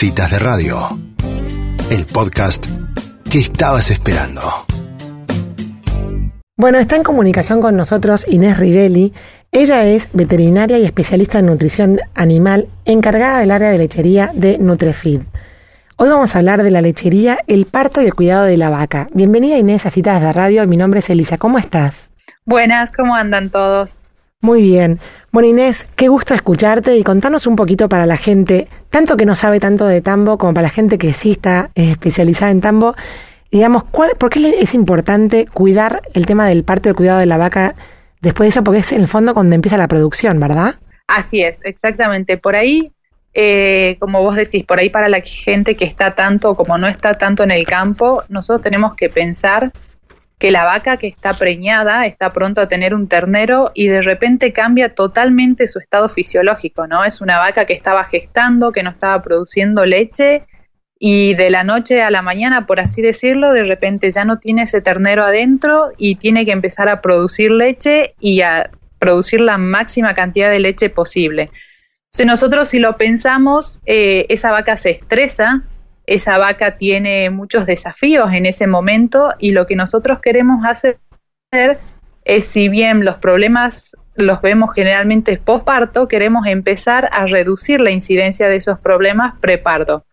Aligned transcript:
Citas 0.00 0.30
de 0.30 0.38
Radio, 0.38 0.96
el 1.90 2.06
podcast 2.06 2.64
que 3.28 3.40
estabas 3.40 3.90
esperando. 3.90 4.42
Bueno, 6.56 6.78
está 6.78 6.94
en 6.94 7.02
comunicación 7.02 7.60
con 7.60 7.74
nosotros 7.74 8.24
Inés 8.28 8.60
Rivelli. 8.60 9.12
Ella 9.50 9.84
es 9.86 10.08
veterinaria 10.12 10.78
y 10.78 10.84
especialista 10.84 11.40
en 11.40 11.46
nutrición 11.46 11.98
animal, 12.14 12.68
encargada 12.84 13.40
del 13.40 13.50
área 13.50 13.70
de 13.70 13.78
lechería 13.78 14.30
de 14.34 14.58
Nutrefeed. 14.58 15.22
Hoy 15.96 16.08
vamos 16.08 16.32
a 16.32 16.38
hablar 16.38 16.62
de 16.62 16.70
la 16.70 16.80
lechería, 16.80 17.38
el 17.48 17.66
parto 17.66 18.00
y 18.00 18.04
el 18.04 18.14
cuidado 18.14 18.44
de 18.44 18.56
la 18.56 18.70
vaca. 18.70 19.08
Bienvenida 19.14 19.58
Inés 19.58 19.84
a 19.84 19.90
Citas 19.90 20.22
de 20.22 20.32
Radio, 20.32 20.64
mi 20.68 20.76
nombre 20.76 21.00
es 21.00 21.10
Elisa, 21.10 21.38
¿cómo 21.38 21.58
estás? 21.58 22.10
Buenas, 22.44 22.92
¿cómo 22.92 23.16
andan 23.16 23.50
todos? 23.50 24.02
Muy 24.40 24.62
bien. 24.62 25.00
Bueno 25.32 25.48
Inés, 25.48 25.88
qué 25.96 26.08
gusto 26.08 26.32
escucharte 26.32 26.96
y 26.96 27.02
contanos 27.02 27.46
un 27.46 27.56
poquito 27.56 27.88
para 27.88 28.06
la 28.06 28.16
gente, 28.16 28.68
tanto 28.88 29.16
que 29.16 29.26
no 29.26 29.34
sabe 29.34 29.58
tanto 29.58 29.86
de 29.86 30.00
tambo 30.00 30.38
como 30.38 30.54
para 30.54 30.68
la 30.68 30.70
gente 30.70 30.96
que 30.96 31.12
sí 31.12 31.32
está 31.32 31.70
eh, 31.74 31.90
especializada 31.90 32.52
en 32.52 32.60
tambo, 32.60 32.94
digamos, 33.50 33.82
¿cuál, 33.84 34.12
¿por 34.16 34.30
qué 34.30 34.60
es 34.60 34.74
importante 34.74 35.46
cuidar 35.46 36.02
el 36.14 36.24
tema 36.24 36.46
del 36.46 36.62
parto 36.62 36.88
y 36.88 36.90
el 36.90 36.96
cuidado 36.96 37.18
de 37.18 37.26
la 37.26 37.36
vaca 37.36 37.74
después 38.20 38.46
de 38.46 38.48
eso? 38.50 38.64
Porque 38.64 38.80
es 38.80 38.92
en 38.92 39.00
el 39.00 39.08
fondo 39.08 39.34
cuando 39.34 39.56
empieza 39.56 39.76
la 39.76 39.88
producción, 39.88 40.38
¿verdad? 40.38 40.76
Así 41.08 41.42
es, 41.42 41.64
exactamente. 41.64 42.36
Por 42.36 42.54
ahí 42.54 42.92
eh, 43.34 43.96
como 44.00 44.22
vos 44.22 44.36
decís, 44.36 44.64
por 44.64 44.78
ahí 44.78 44.90
para 44.90 45.08
la 45.08 45.20
gente 45.20 45.76
que 45.76 45.84
está 45.84 46.14
tanto 46.14 46.54
como 46.54 46.78
no 46.78 46.88
está 46.88 47.14
tanto 47.14 47.44
en 47.44 47.50
el 47.50 47.66
campo, 47.66 48.24
nosotros 48.28 48.62
tenemos 48.62 48.94
que 48.94 49.08
pensar 49.10 49.70
que 50.38 50.52
la 50.52 50.64
vaca 50.64 50.96
que 50.96 51.08
está 51.08 51.34
preñada 51.34 52.06
está 52.06 52.32
pronto 52.32 52.60
a 52.60 52.68
tener 52.68 52.94
un 52.94 53.08
ternero 53.08 53.70
y 53.74 53.88
de 53.88 54.02
repente 54.02 54.52
cambia 54.52 54.94
totalmente 54.94 55.66
su 55.66 55.80
estado 55.80 56.08
fisiológico, 56.08 56.86
¿no? 56.86 57.04
Es 57.04 57.20
una 57.20 57.38
vaca 57.38 57.64
que 57.64 57.72
estaba 57.72 58.04
gestando, 58.04 58.70
que 58.70 58.84
no 58.84 58.90
estaba 58.90 59.20
produciendo 59.20 59.84
leche 59.84 60.44
y 60.98 61.34
de 61.34 61.50
la 61.50 61.64
noche 61.64 62.02
a 62.02 62.10
la 62.10 62.22
mañana, 62.22 62.66
por 62.66 62.80
así 62.80 63.02
decirlo, 63.02 63.52
de 63.52 63.64
repente 63.64 64.10
ya 64.10 64.24
no 64.24 64.38
tiene 64.38 64.62
ese 64.62 64.80
ternero 64.80 65.24
adentro 65.24 65.90
y 65.96 66.16
tiene 66.16 66.44
que 66.44 66.52
empezar 66.52 66.88
a 66.88 67.00
producir 67.00 67.50
leche 67.50 68.14
y 68.20 68.40
a 68.40 68.70
producir 68.98 69.40
la 69.40 69.58
máxima 69.58 70.14
cantidad 70.14 70.50
de 70.50 70.60
leche 70.60 70.90
posible. 70.90 71.50
Si 72.10 72.24
nosotros 72.24 72.68
si 72.68 72.78
lo 72.78 72.96
pensamos, 72.96 73.80
eh, 73.86 74.26
esa 74.28 74.50
vaca 74.50 74.76
se 74.76 74.90
estresa, 74.90 75.62
esa 76.08 76.38
vaca 76.38 76.76
tiene 76.76 77.28
muchos 77.30 77.66
desafíos 77.66 78.32
en 78.32 78.46
ese 78.46 78.66
momento 78.66 79.34
y 79.38 79.50
lo 79.50 79.66
que 79.66 79.76
nosotros 79.76 80.20
queremos 80.20 80.64
hacer 80.64 80.98
es, 82.24 82.44
si 82.44 82.68
bien 82.68 83.04
los 83.04 83.16
problemas 83.16 83.96
los 84.16 84.40
vemos 84.40 84.70
generalmente 84.74 85.36
postparto, 85.36 86.08
queremos 86.08 86.46
empezar 86.46 87.08
a 87.12 87.26
reducir 87.26 87.80
la 87.80 87.90
incidencia 87.90 88.48
de 88.48 88.56
esos 88.56 88.78
problemas 88.80 89.34
preparto. 89.40 90.04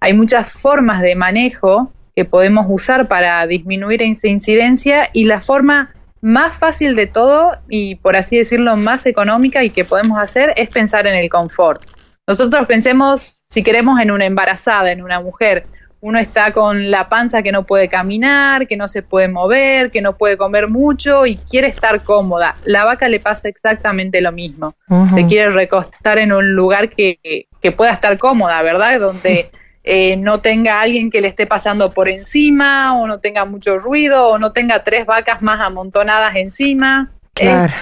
Hay 0.00 0.14
muchas 0.14 0.50
formas 0.50 1.02
de 1.02 1.16
manejo 1.16 1.92
que 2.14 2.24
podemos 2.24 2.66
usar 2.68 3.08
para 3.08 3.46
disminuir 3.46 4.02
esa 4.02 4.28
incidencia 4.28 5.10
y 5.12 5.24
la 5.24 5.40
forma 5.40 5.92
más 6.22 6.58
fácil 6.58 6.94
de 6.94 7.06
todo 7.06 7.50
y 7.68 7.96
por 7.96 8.14
así 8.14 8.36
decirlo 8.36 8.76
más 8.76 9.04
económica 9.06 9.64
y 9.64 9.70
que 9.70 9.84
podemos 9.84 10.18
hacer 10.18 10.52
es 10.56 10.68
pensar 10.68 11.06
en 11.06 11.16
el 11.16 11.28
confort. 11.28 11.82
Nosotros 12.30 12.64
pensemos 12.68 13.42
si 13.44 13.64
queremos 13.64 13.98
en 13.98 14.12
una 14.12 14.24
embarazada, 14.24 14.92
en 14.92 15.02
una 15.02 15.18
mujer. 15.18 15.66
Uno 16.00 16.16
está 16.20 16.52
con 16.52 16.88
la 16.88 17.08
panza 17.08 17.42
que 17.42 17.50
no 17.50 17.66
puede 17.66 17.88
caminar, 17.88 18.68
que 18.68 18.76
no 18.76 18.86
se 18.86 19.02
puede 19.02 19.26
mover, 19.26 19.90
que 19.90 20.00
no 20.00 20.16
puede 20.16 20.36
comer 20.36 20.68
mucho 20.68 21.26
y 21.26 21.34
quiere 21.34 21.66
estar 21.66 22.04
cómoda. 22.04 22.54
La 22.64 22.84
vaca 22.84 23.08
le 23.08 23.18
pasa 23.18 23.48
exactamente 23.48 24.20
lo 24.20 24.30
mismo. 24.30 24.76
Se 25.12 25.26
quiere 25.26 25.50
recostar 25.50 26.18
en 26.18 26.32
un 26.32 26.54
lugar 26.54 26.88
que, 26.88 27.48
que 27.60 27.72
pueda 27.72 27.90
estar 27.90 28.16
cómoda, 28.16 28.62
¿verdad? 28.62 29.00
Donde 29.00 29.50
eh, 29.82 30.16
no 30.16 30.40
tenga 30.40 30.80
alguien 30.80 31.10
que 31.10 31.20
le 31.20 31.26
esté 31.26 31.48
pasando 31.48 31.90
por 31.90 32.08
encima 32.08 32.96
o 32.96 33.08
no 33.08 33.18
tenga 33.18 33.44
mucho 33.44 33.76
ruido 33.76 34.28
o 34.28 34.38
no 34.38 34.52
tenga 34.52 34.84
tres 34.84 35.04
vacas 35.04 35.42
más 35.42 35.58
amontonadas 35.58 36.36
encima. 36.36 37.10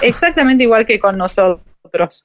exactamente 0.00 0.64
igual 0.64 0.86
que 0.86 0.98
con 0.98 1.18
nosotros. 1.18 2.24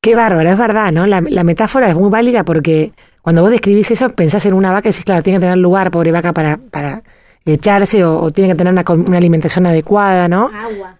Qué 0.00 0.14
bárbaro, 0.14 0.48
es 0.48 0.58
verdad, 0.58 0.92
¿no? 0.92 1.06
La, 1.06 1.20
metáfora 1.20 1.88
es 1.88 1.94
muy 1.94 2.10
válida 2.10 2.44
porque 2.44 2.92
cuando 3.20 3.42
vos 3.42 3.50
describís 3.50 3.90
eso 3.90 4.10
pensás 4.10 4.46
en 4.46 4.54
una 4.54 4.70
vaca 4.70 4.88
y 4.88 4.92
decís, 4.92 5.04
claro, 5.04 5.22
tiene 5.22 5.38
que 5.38 5.46
tener 5.46 5.58
lugar, 5.58 5.90
pobre 5.90 6.12
vaca, 6.12 6.32
para, 6.32 6.56
para 6.56 7.02
echarse 7.44 8.04
o, 8.04 8.30
tiene 8.30 8.52
que 8.52 8.56
tener 8.56 8.72
una, 8.72 9.16
alimentación 9.16 9.66
adecuada, 9.66 10.28
¿no? 10.28 10.50
Agua. 10.54 10.98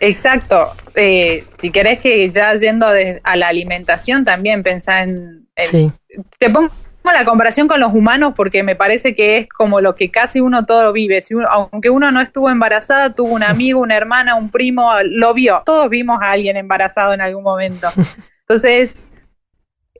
exacto. 0.00 0.72
Eh, 0.94 1.44
si 1.58 1.70
querés 1.70 2.00
que 2.00 2.28
ya 2.28 2.54
yendo 2.54 2.86
a, 2.86 3.36
la 3.36 3.48
alimentación 3.48 4.24
también 4.24 4.62
pensá 4.62 5.02
en... 5.02 5.46
sí. 5.56 5.92
Te 6.38 6.50
pongo 6.50 6.70
la 7.12 7.24
comparación 7.24 7.68
con 7.68 7.80
los 7.80 7.92
humanos 7.92 8.34
porque 8.36 8.62
me 8.62 8.76
parece 8.76 9.14
que 9.14 9.38
es 9.38 9.48
como 9.48 9.80
lo 9.80 9.94
que 9.94 10.10
casi 10.10 10.40
uno 10.40 10.66
todo 10.66 10.92
vive. 10.92 11.20
Si 11.20 11.34
aunque 11.48 11.90
uno 11.90 12.10
no 12.10 12.20
estuvo 12.20 12.50
embarazada, 12.50 13.14
tuvo 13.14 13.34
un 13.34 13.42
amigo, 13.42 13.80
una 13.80 13.96
hermana, 13.96 14.34
un 14.34 14.50
primo, 14.50 14.90
lo 15.02 15.34
vio. 15.34 15.62
Todos 15.64 15.88
vimos 15.90 16.18
a 16.22 16.32
alguien 16.32 16.56
embarazado 16.56 17.12
en 17.14 17.20
algún 17.20 17.42
momento. 17.42 17.88
Entonces, 18.40 19.06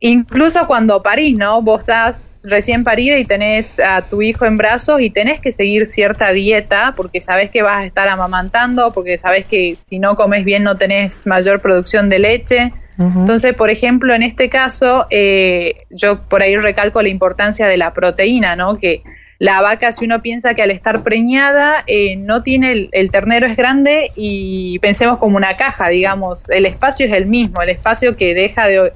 incluso 0.01 0.67
cuando 0.67 1.03
parís, 1.03 1.37
¿no? 1.37 1.63
Vos 1.63 1.81
estás 1.81 2.43
recién 2.45 2.85
parida 2.85 3.19
y 3.19 3.25
tenés 3.25 3.81
a 3.81 4.03
tu 4.03 4.23
hijo 4.23 4.45
en 4.45 4.57
brazos 4.57 5.01
y 5.01 5.11
tenés 5.11 5.41
que 5.41 5.53
seguir 5.53 5.87
cierta 5.87 6.33
dieta 6.33 6.95
porque 6.97 7.21
sabés 7.21 7.51
que 7.51 7.63
vas 7.63 7.83
a 7.83 7.87
estar 7.87 8.09
amamantando, 8.09 8.93
porque 8.93 9.19
sabés 9.19 9.47
que 9.47 9.75
si 9.77 9.99
no 9.99 10.17
comes 10.17 10.45
bien 10.45 10.63
no 10.63 10.79
tenés 10.79 11.27
mayor 11.27 11.61
producción 11.61 12.09
de 12.09 12.19
leche. 12.19 12.73
Entonces, 12.99 13.55
por 13.55 13.69
ejemplo, 13.69 14.15
en 14.15 14.23
este 14.23 14.49
caso, 14.49 15.07
eh, 15.11 15.85
yo 15.91 16.23
por 16.23 16.43
ahí 16.43 16.57
recalco 16.57 17.03
la 17.03 17.11
importancia 17.11 17.67
de 17.67 17.77
la 17.77 17.93
proteína, 17.93 18.57
¿no? 18.57 18.79
Que 18.79 19.03
la 19.39 19.61
vaca, 19.61 19.93
si 19.93 20.07
uno 20.07 20.23
piensa 20.23 20.55
que 20.55 20.63
al 20.63 20.71
estar 20.71 21.03
preñada, 21.03 21.85
eh, 21.87 22.17
no 22.17 22.43
tiene, 22.43 22.89
el, 22.91 23.11
ternero 23.11 23.47
es 23.47 23.57
grande 23.57 24.13
y 24.17 24.79
pensemos 24.79 25.19
como 25.19 25.37
una 25.37 25.57
caja, 25.57 25.89
digamos, 25.89 26.49
el 26.49 26.65
espacio 26.65 27.05
es 27.07 27.13
el 27.13 27.27
mismo, 27.27 27.61
el 27.61 27.69
espacio 27.69 28.17
que 28.17 28.35
deja 28.35 28.67
de, 28.67 28.93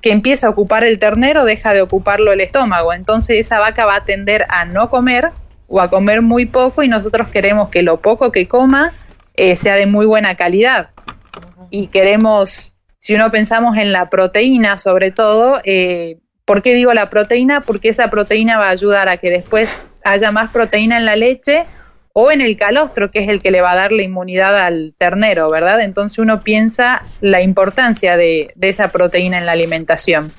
que 0.00 0.12
empieza 0.12 0.46
a 0.46 0.50
ocupar 0.50 0.84
el 0.84 0.98
ternero 0.98 1.44
deja 1.44 1.74
de 1.74 1.80
ocuparlo 1.80 2.32
el 2.32 2.40
estómago, 2.40 2.92
entonces 2.92 3.38
esa 3.38 3.58
vaca 3.58 3.86
va 3.86 3.96
a 3.96 4.04
tender 4.04 4.44
a 4.50 4.66
no 4.66 4.88
comer 4.88 5.30
o 5.66 5.80
a 5.80 5.88
comer 5.90 6.22
muy 6.22 6.46
poco 6.46 6.82
y 6.84 6.88
nosotros 6.88 7.28
queremos 7.28 7.68
que 7.70 7.82
lo 7.82 8.00
poco 8.00 8.30
que 8.30 8.46
coma 8.46 8.92
eh, 9.34 9.56
sea 9.56 9.74
de 9.74 9.86
muy 9.86 10.06
buena 10.06 10.36
calidad. 10.36 10.90
Y 11.70 11.88
queremos 11.88 12.75
si 12.96 13.14
uno 13.14 13.30
pensamos 13.30 13.76
en 13.76 13.92
la 13.92 14.08
proteína 14.10 14.78
sobre 14.78 15.10
todo, 15.10 15.60
eh, 15.64 16.18
¿por 16.44 16.62
qué 16.62 16.74
digo 16.74 16.94
la 16.94 17.10
proteína? 17.10 17.60
Porque 17.60 17.88
esa 17.88 18.10
proteína 18.10 18.58
va 18.58 18.68
a 18.68 18.70
ayudar 18.70 19.08
a 19.08 19.18
que 19.18 19.30
después 19.30 19.84
haya 20.04 20.30
más 20.30 20.50
proteína 20.50 20.96
en 20.96 21.04
la 21.04 21.16
leche 21.16 21.66
o 22.18 22.30
en 22.30 22.40
el 22.40 22.56
calostro, 22.56 23.10
que 23.10 23.18
es 23.18 23.28
el 23.28 23.42
que 23.42 23.50
le 23.50 23.60
va 23.60 23.72
a 23.72 23.76
dar 23.76 23.92
la 23.92 24.02
inmunidad 24.02 24.56
al 24.56 24.94
ternero, 24.96 25.50
¿verdad? 25.50 25.82
Entonces 25.82 26.18
uno 26.18 26.40
piensa 26.40 27.02
la 27.20 27.42
importancia 27.42 28.16
de, 28.16 28.54
esa 28.62 28.88
proteína 28.88 29.36
en 29.36 29.44
la 29.44 29.52
alimentación. 29.52 30.32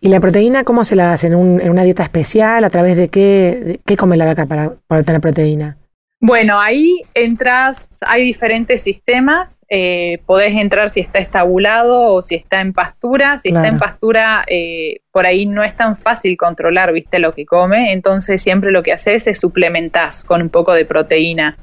¿Y 0.00 0.08
la 0.08 0.20
proteína 0.20 0.64
cómo 0.64 0.82
se 0.82 0.96
la 0.96 1.12
hace? 1.12 1.26
¿En, 1.26 1.34
una 1.34 1.82
dieta 1.82 2.04
especial? 2.04 2.64
¿A 2.64 2.70
través 2.70 2.96
de 2.96 3.08
qué, 3.08 3.80
qué 3.84 3.98
come 3.98 4.16
la 4.16 4.24
vaca 4.24 4.46
para 4.46 5.02
tener 5.02 5.20
proteína? 5.20 5.76
Bueno, 6.26 6.58
ahí 6.58 7.02
entras, 7.12 7.98
hay 8.00 8.22
diferentes 8.22 8.82
sistemas, 8.82 9.66
eh, 9.68 10.22
podés 10.24 10.56
entrar 10.56 10.88
si 10.88 11.00
está 11.00 11.18
estabulado 11.18 12.14
o 12.14 12.22
si 12.22 12.34
está 12.34 12.62
en 12.62 12.72
pastura, 12.72 13.36
si 13.36 13.50
está 13.50 13.68
en 13.68 13.76
pastura 13.76 14.42
eh, 14.46 15.00
por 15.12 15.26
ahí 15.26 15.44
no 15.44 15.62
es 15.62 15.76
tan 15.76 15.96
fácil 15.96 16.38
controlar, 16.38 16.94
viste, 16.94 17.18
lo 17.18 17.34
que 17.34 17.44
come, 17.44 17.92
entonces 17.92 18.42
siempre 18.42 18.72
lo 18.72 18.82
que 18.82 18.92
haces 18.92 19.26
es 19.26 19.38
suplementás 19.38 20.24
con 20.24 20.40
un 20.40 20.48
poco 20.48 20.72
de 20.72 20.86
proteína. 20.86 21.58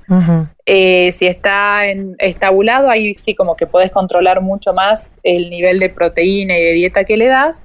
Eh, 0.67 1.11
si 1.11 1.25
está 1.25 1.87
en 1.87 2.15
estabulado, 2.19 2.91
ahí 2.91 3.15
sí 3.15 3.33
como 3.33 3.55
que 3.55 3.65
podés 3.65 3.89
controlar 3.89 4.41
mucho 4.41 4.75
más 4.75 5.19
el 5.23 5.49
nivel 5.49 5.79
de 5.79 5.89
proteína 5.89 6.55
y 6.55 6.63
de 6.63 6.73
dieta 6.73 7.03
que 7.03 7.17
le 7.17 7.25
das, 7.25 7.63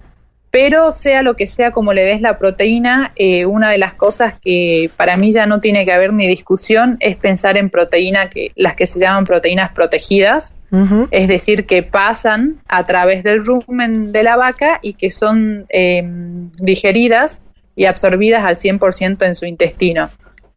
pero 0.59 0.91
sea 0.91 1.21
lo 1.21 1.37
que 1.37 1.47
sea 1.47 1.71
como 1.71 1.93
le 1.93 2.03
des 2.03 2.23
la 2.23 2.39
proteína, 2.39 3.13
eh, 3.17 3.45
una 3.45 3.71
de 3.71 3.77
las 3.77 3.93
cosas 3.93 4.41
que 4.41 4.91
para 4.97 5.19
mí 5.19 5.31
ya 5.31 5.45
no 5.45 5.61
tiene 5.61 5.85
que 5.85 5.93
haber 5.93 6.15
ni 6.15 6.27
discusión 6.27 6.97
es 7.01 7.19
pensar 7.19 7.59
en 7.59 7.69
proteína 7.69 8.31
que 8.31 8.53
las 8.55 8.75
que 8.75 8.87
se 8.87 8.99
llaman 8.99 9.27
proteínas 9.27 9.73
protegidas, 9.73 10.57
es 11.11 11.29
decir, 11.29 11.67
que 11.67 11.83
pasan 11.83 12.59
a 12.69 12.87
través 12.87 13.23
del 13.23 13.45
rumen 13.45 14.13
de 14.13 14.23
la 14.23 14.37
vaca 14.37 14.79
y 14.81 14.95
que 14.95 15.11
son 15.11 15.67
em, 15.69 16.51
digeridas 16.53 17.43
y 17.75 17.85
absorbidas 17.85 18.47
al 18.47 18.57
100% 18.57 19.27
en 19.27 19.35
su 19.35 19.45
intestino. 19.45 20.09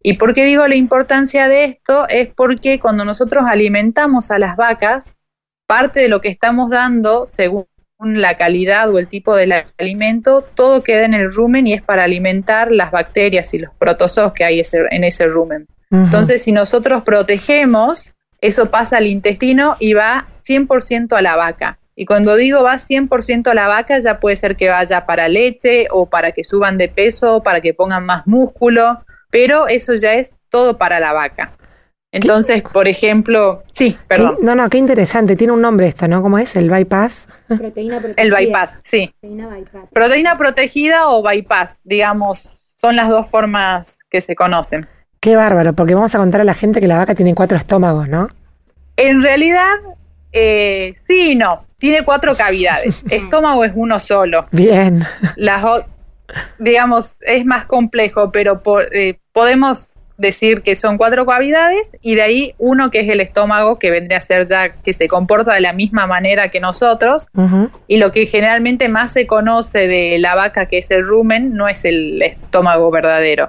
¿Y 0.01 0.13
por 0.13 0.33
qué 0.33 0.45
digo 0.45 0.65
la 0.65 0.75
importancia 0.75 1.49
de 1.49 1.65
esto? 1.65 2.07
Es 2.07 2.29
porque 2.33 2.79
cuando 2.79 3.03
nosotros 3.03 3.43
alimentamos 3.49 4.31
a 4.31 4.39
las 4.39 4.55
vacas, 4.55 5.17
parte 5.67 5.99
de 5.99 6.07
lo 6.07 6.21
que 6.21 6.29
estamos 6.29 6.69
dando, 6.69 7.25
según 7.25 7.65
la 7.99 8.37
calidad 8.37 8.89
o 8.89 8.97
el 8.97 9.07
tipo 9.07 9.35
del 9.35 9.53
alimento, 9.77 10.41
todo 10.41 10.83
queda 10.83 11.05
en 11.05 11.13
el 11.13 11.31
rumen 11.31 11.67
y 11.67 11.73
es 11.73 11.81
para 11.81 12.05
alimentar 12.05 12.71
las 12.71 12.91
bacterias 12.91 13.53
y 13.53 13.59
los 13.59 13.73
protozoos 13.77 14.33
que 14.33 14.45
hay 14.45 14.61
en 14.91 15.03
ese 15.03 15.27
rumen. 15.27 15.67
Entonces, 15.91 16.43
si 16.43 16.51
nosotros 16.51 17.03
protegemos, 17.03 18.13
eso 18.41 18.69
pasa 18.69 18.97
al 18.97 19.07
intestino 19.07 19.75
y 19.79 19.93
va 19.93 20.27
100% 20.31 21.17
a 21.17 21.21
la 21.21 21.35
vaca. 21.35 21.79
Y 21.95 22.05
cuando 22.05 22.37
digo 22.37 22.63
va 22.63 22.75
100% 22.75 23.47
a 23.47 23.53
la 23.53 23.67
vaca, 23.67 23.99
ya 23.99 24.19
puede 24.21 24.37
ser 24.37 24.55
que 24.55 24.69
vaya 24.69 25.05
para 25.05 25.27
leche 25.27 25.87
o 25.91 26.05
para 26.05 26.31
que 26.31 26.45
suban 26.45 26.77
de 26.77 26.87
peso, 26.87 27.43
para 27.43 27.59
que 27.59 27.73
pongan 27.73 28.05
más 28.05 28.25
músculo, 28.25 29.03
pero 29.29 29.67
eso 29.67 29.95
ya 29.95 30.13
es 30.13 30.39
todo 30.49 30.77
para 30.77 31.01
la 31.01 31.11
vaca. 31.11 31.51
Entonces, 32.11 32.63
por 32.63 32.87
ejemplo, 32.87 33.63
sí, 33.71 33.95
perdón. 34.07 34.37
No, 34.41 34.55
no, 34.55 34.67
qué 34.69 34.79
interesante. 34.79 35.35
Tiene 35.35 35.53
un 35.53 35.61
nombre 35.61 35.87
esto, 35.87 36.07
¿no? 36.07 36.21
¿Cómo 36.21 36.39
es? 36.39 36.55
¿El 36.55 36.69
bypass? 36.69 37.27
Proteína 37.47 37.99
protegida. 37.99 38.23
El 38.23 38.31
bypass, 38.31 38.79
sí. 38.81 39.13
Proteína, 39.19 39.47
bypass. 39.47 39.89
Proteína 39.93 40.37
protegida 40.37 41.09
o 41.09 41.21
bypass, 41.21 41.81
digamos, 41.83 42.39
son 42.39 42.95
las 42.95 43.09
dos 43.09 43.29
formas 43.29 43.99
que 44.09 44.21
se 44.21 44.35
conocen. 44.35 44.87
Qué 45.19 45.35
bárbaro, 45.35 45.73
porque 45.73 45.93
vamos 45.93 46.15
a 46.15 46.17
contar 46.17 46.41
a 46.41 46.45
la 46.45 46.53
gente 46.55 46.79
que 46.79 46.87
la 46.87 46.97
vaca 46.97 47.13
tiene 47.13 47.35
cuatro 47.35 47.57
estómagos, 47.57 48.07
¿no? 48.07 48.29
En 48.95 49.21
realidad, 49.21 49.75
eh, 50.31 50.93
sí 50.95 51.31
y 51.31 51.35
no. 51.35 51.65
Tiene 51.77 52.03
cuatro 52.03 52.35
cavidades. 52.35 53.03
Estómago 53.09 53.63
es 53.63 53.73
uno 53.75 53.99
solo. 53.99 54.47
Bien. 54.51 55.03
Las, 55.35 55.63
digamos, 56.57 57.21
es 57.23 57.45
más 57.45 57.65
complejo, 57.65 58.31
pero 58.31 58.61
eh, 58.91 59.19
podemos 59.31 60.08
decir 60.19 60.61
que 60.61 60.75
son 60.75 60.97
cuatro 60.97 61.25
cavidades 61.25 61.95
y 62.01 62.15
de 62.15 62.21
ahí 62.21 62.53
uno 62.57 62.91
que 62.91 62.99
es 62.99 63.09
el 63.09 63.21
estómago 63.21 63.79
que 63.79 63.89
vendría 63.89 64.17
a 64.17 64.21
ser 64.21 64.45
ya 64.45 64.73
que 64.73 64.91
se 64.91 65.07
comporta 65.07 65.53
de 65.53 65.61
la 65.61 65.71
misma 65.71 66.07
manera 66.07 66.49
que 66.49 66.59
nosotros 66.59 67.29
y 67.87 67.97
lo 67.97 68.11
que 68.11 68.25
generalmente 68.25 68.89
más 68.89 69.13
se 69.13 69.25
conoce 69.25 69.87
de 69.87 70.19
la 70.19 70.35
vaca 70.35 70.65
que 70.65 70.79
es 70.79 70.91
el 70.91 71.05
rumen 71.05 71.55
no 71.55 71.67
es 71.69 71.85
el 71.85 72.21
estómago 72.21 72.91
verdadero. 72.91 73.47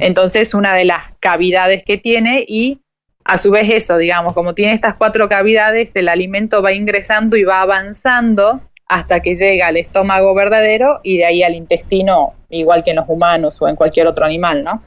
Entonces 0.00 0.52
una 0.52 0.74
de 0.74 0.84
las 0.84 1.04
cavidades 1.20 1.82
que 1.84 1.96
tiene 1.96 2.44
y 2.46 2.80
a 3.24 3.38
su 3.38 3.50
vez 3.50 3.70
eso, 3.70 3.96
digamos, 3.96 4.34
como 4.34 4.54
tiene 4.54 4.74
estas 4.74 4.96
cuatro 4.96 5.30
cavidades, 5.30 5.96
el 5.96 6.10
alimento 6.10 6.60
va 6.60 6.74
ingresando 6.74 7.38
y 7.38 7.44
va 7.44 7.62
avanzando 7.62 8.60
hasta 8.86 9.20
que 9.20 9.34
llega 9.34 9.68
al 9.68 9.78
estómago 9.78 10.34
verdadero 10.34 11.00
y 11.02 11.16
de 11.16 11.24
ahí 11.24 11.42
al 11.42 11.54
intestino, 11.54 12.34
igual 12.50 12.84
que 12.84 12.90
en 12.90 12.96
los 12.96 13.08
humanos 13.08 13.56
o 13.62 13.68
en 13.68 13.76
cualquier 13.76 14.06
otro 14.06 14.26
animal, 14.26 14.62
¿no? 14.62 14.82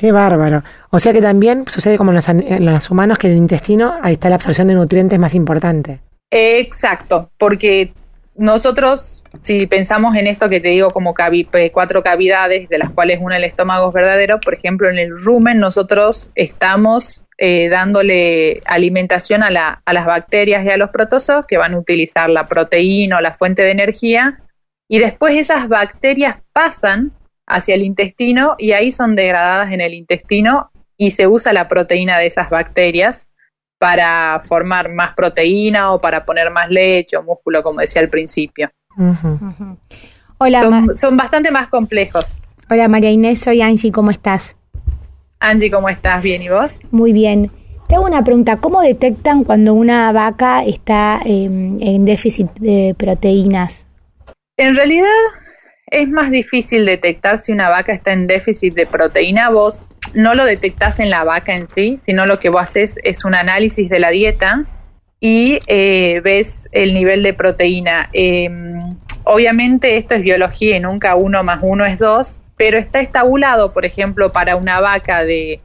Qué 0.00 0.12
bárbaro. 0.12 0.64
O 0.88 0.98
sea 0.98 1.12
que 1.12 1.20
también 1.20 1.64
sucede 1.68 1.98
como 1.98 2.10
en 2.10 2.64
los, 2.64 2.90
humanos 2.90 3.18
que 3.18 3.26
en 3.26 3.34
el 3.34 3.38
intestino 3.38 3.98
ahí 4.00 4.14
está 4.14 4.30
la 4.30 4.36
absorción 4.36 4.68
de 4.68 4.72
nutrientes 4.72 5.18
más 5.18 5.34
importante. 5.34 6.00
Exacto, 6.30 7.30
porque 7.36 7.92
nosotros, 8.34 9.22
si 9.34 9.66
pensamos 9.66 10.16
en 10.16 10.26
esto 10.26 10.48
que 10.48 10.60
te 10.60 10.70
digo 10.70 10.88
como 10.88 11.14
eh, 11.18 11.70
cuatro 11.70 12.02
cavidades, 12.02 12.70
de 12.70 12.78
las 12.78 12.88
cuales 12.88 13.18
una 13.20 13.36
el 13.36 13.44
estómago 13.44 13.88
es 13.88 13.92
verdadero, 13.92 14.40
por 14.40 14.54
ejemplo, 14.54 14.88
en 14.88 14.96
el 14.96 15.10
rumen 15.14 15.58
nosotros 15.58 16.30
estamos 16.34 17.28
eh, 17.36 17.68
dándole 17.68 18.62
alimentación 18.64 19.42
a, 19.42 19.50
la, 19.50 19.82
a 19.84 19.92
las 19.92 20.06
bacterias 20.06 20.64
y 20.64 20.70
a 20.70 20.78
los 20.78 20.88
protozoos 20.88 21.44
que 21.46 21.58
van 21.58 21.74
a 21.74 21.78
utilizar 21.78 22.30
la 22.30 22.48
proteína 22.48 23.18
o 23.18 23.20
la 23.20 23.34
fuente 23.34 23.64
de 23.64 23.72
energía, 23.72 24.40
y 24.88 24.98
después 24.98 25.36
esas 25.36 25.68
bacterias 25.68 26.38
pasan 26.54 27.12
hacia 27.50 27.74
el 27.74 27.82
intestino 27.82 28.54
y 28.58 28.72
ahí 28.72 28.92
son 28.92 29.16
degradadas 29.16 29.72
en 29.72 29.80
el 29.80 29.92
intestino 29.94 30.70
y 30.96 31.10
se 31.10 31.26
usa 31.26 31.52
la 31.52 31.68
proteína 31.68 32.18
de 32.18 32.26
esas 32.26 32.48
bacterias 32.48 33.30
para 33.78 34.38
formar 34.40 34.90
más 34.90 35.14
proteína 35.14 35.92
o 35.92 36.00
para 36.00 36.24
poner 36.24 36.50
más 36.50 36.70
leche 36.70 37.16
o 37.16 37.22
músculo, 37.22 37.62
como 37.62 37.80
decía 37.80 38.02
al 38.02 38.08
principio. 38.08 38.70
Hola, 40.38 40.86
son, 40.94 41.16
bastante 41.16 41.50
más 41.50 41.68
complejos. 41.68 42.38
Hola 42.68 42.86
María 42.88 43.10
Inés, 43.10 43.40
soy 43.40 43.62
Angie, 43.62 43.90
¿cómo 43.90 44.10
estás? 44.10 44.56
Angie, 45.40 45.70
¿cómo 45.70 45.88
estás? 45.88 46.22
¿Bien 46.22 46.42
y 46.42 46.48
vos? 46.50 46.80
Muy 46.90 47.12
bien. 47.12 47.50
Te 47.88 47.96
hago 47.96 48.06
una 48.06 48.22
pregunta, 48.22 48.58
¿cómo 48.58 48.82
detectan 48.82 49.42
cuando 49.42 49.74
una 49.74 50.12
vaca 50.12 50.62
está 50.62 51.20
em, 51.24 51.82
en 51.82 52.04
déficit 52.04 52.48
de 52.60 52.94
proteínas? 52.96 53.86
En 54.56 54.76
realidad 54.76 55.08
es 55.90 56.08
más 56.08 56.30
difícil 56.30 56.86
detectar 56.86 57.38
si 57.38 57.52
una 57.52 57.68
vaca 57.68 57.92
está 57.92 58.12
en 58.12 58.26
déficit 58.26 58.74
de 58.74 58.86
proteína. 58.86 59.50
Vos 59.50 59.86
no 60.14 60.34
lo 60.34 60.44
detectás 60.44 61.00
en 61.00 61.10
la 61.10 61.24
vaca 61.24 61.54
en 61.54 61.66
sí, 61.66 61.96
sino 61.96 62.26
lo 62.26 62.38
que 62.38 62.48
vos 62.48 62.62
haces 62.62 62.98
es 63.02 63.24
un 63.24 63.34
análisis 63.34 63.88
de 63.90 63.98
la 63.98 64.10
dieta 64.10 64.66
y 65.18 65.58
eh, 65.66 66.20
ves 66.22 66.68
el 66.72 66.94
nivel 66.94 67.22
de 67.22 67.34
proteína. 67.34 68.08
Em, 68.12 68.78
obviamente 69.24 69.96
esto 69.96 70.14
es 70.14 70.22
biología 70.22 70.76
y 70.76 70.80
nunca 70.80 71.16
uno 71.16 71.42
más 71.42 71.58
uno 71.62 71.84
es 71.84 71.98
dos, 71.98 72.40
pero 72.56 72.78
está 72.78 73.00
estabulado, 73.00 73.72
por 73.72 73.84
ejemplo, 73.84 74.32
para 74.32 74.56
una 74.56 74.80
vaca 74.80 75.24
de, 75.24 75.60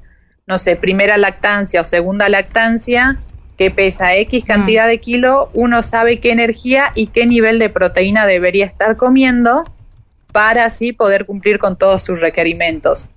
no 0.48 0.58
sé, 0.58 0.76
primera 0.76 1.18
lactancia 1.18 1.82
o 1.82 1.86
segunda 1.86 2.30
lactancia, 2.30 3.18
que 3.58 3.72
pesa 3.72 4.16
X 4.16 4.44
cantidad 4.44 4.86
de 4.88 5.00
kilo, 5.00 5.50
uno 5.54 5.82
sabe 5.82 6.20
qué 6.20 6.32
energía 6.32 6.92
y 6.94 7.08
qué 7.08 7.26
nivel 7.26 7.58
de 7.58 7.70
proteína 7.70 8.28
debería 8.28 8.66
estar 8.66 8.98
comiendo 8.98 9.64
para 10.36 10.66
así 10.66 10.92
poder 10.92 11.26
cumplir 11.26 11.60
con 11.60 11.78
todos 11.78 12.04
sus 12.04 12.20
requerimientos. 12.20 13.08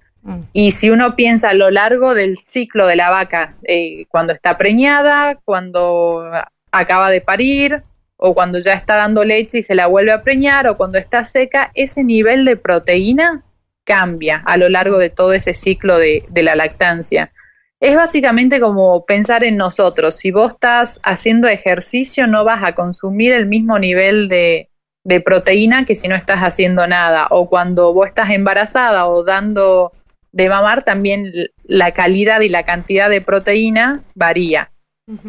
Y 0.52 0.70
si 0.70 0.88
uno 0.88 1.16
piensa 1.16 1.48
a 1.50 1.54
lo 1.54 1.68
largo 1.68 2.14
del 2.14 2.36
ciclo 2.36 2.86
de 2.86 2.94
la 2.94 3.10
vaca, 3.10 3.56
eh, 3.64 4.06
cuando 4.08 4.32
está 4.32 4.56
preñada, 4.56 5.36
cuando 5.44 6.30
acaba 6.70 7.10
de 7.10 7.20
parir, 7.20 7.82
o 8.16 8.34
cuando 8.34 8.60
ya 8.60 8.74
está 8.74 8.94
dando 8.94 9.24
leche 9.24 9.58
y 9.58 9.62
se 9.64 9.74
la 9.74 9.88
vuelve 9.88 10.12
a 10.12 10.22
preñar, 10.22 10.68
o 10.68 10.76
cuando 10.76 10.96
está 10.96 11.24
seca, 11.24 11.72
ese 11.74 12.04
nivel 12.04 12.44
de 12.44 12.54
proteína 12.56 13.42
cambia 13.82 14.40
a 14.46 14.56
lo 14.56 14.68
largo 14.68 14.96
de 14.98 15.10
todo 15.10 15.32
ese 15.32 15.54
ciclo 15.54 15.98
de, 15.98 16.22
de 16.28 16.42
la 16.44 16.54
lactancia. 16.54 17.32
Es 17.80 17.96
básicamente 17.96 18.60
como 18.60 19.04
pensar 19.06 19.42
en 19.42 19.56
nosotros. 19.56 20.14
Si 20.14 20.30
vos 20.30 20.52
estás 20.52 21.00
haciendo 21.02 21.48
ejercicio, 21.48 22.28
no 22.28 22.44
vas 22.44 22.62
a 22.62 22.76
consumir 22.76 23.32
el 23.32 23.46
mismo 23.46 23.76
nivel 23.80 24.28
de, 24.28 24.68
de 25.08 25.20
proteína 25.20 25.86
que 25.86 25.94
si 25.94 26.06
no 26.06 26.14
estás 26.14 26.40
haciendo 26.40 26.86
nada. 26.86 27.28
O 27.30 27.48
cuando 27.48 27.94
vos 27.94 28.08
estás 28.08 28.30
embarazada 28.30 29.08
o 29.08 29.24
dando 29.24 29.92
de 30.32 30.50
mamar, 30.50 30.84
también 30.84 31.32
la 31.64 31.92
calidad 31.92 32.42
y 32.42 32.50
la 32.50 32.64
cantidad 32.64 33.08
de 33.08 33.22
proteína 33.22 34.02
varía. 34.14 34.70